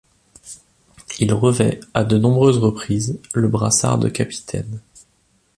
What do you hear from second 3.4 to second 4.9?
brassard de capitaine.